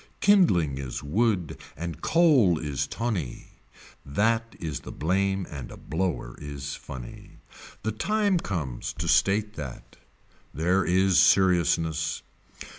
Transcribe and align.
Kindling 0.19 0.79
is 0.79 1.03
wood 1.03 1.59
and 1.77 2.01
coal 2.01 2.57
is 2.57 2.87
tonny. 2.87 3.59
That 4.03 4.55
is 4.59 4.79
the 4.79 4.91
blame 4.91 5.45
and 5.47 5.69
a 5.71 5.77
blower 5.77 6.35
is 6.41 6.73
funny. 6.73 7.37
The 7.83 7.91
time 7.91 8.39
comes 8.39 8.93
to 8.93 9.07
state 9.07 9.53
that. 9.57 9.97
There 10.55 10.83
is 10.83 11.19
seriousness. 11.19 12.23